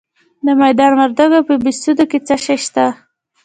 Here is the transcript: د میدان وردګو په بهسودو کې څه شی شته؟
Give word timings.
د 0.45 0.47
میدان 0.61 0.91
وردګو 0.99 1.39
په 1.47 1.53
بهسودو 1.63 2.03
کې 2.11 2.19
څه 2.27 2.35
شی 2.43 2.57
شته؟ 2.65 2.85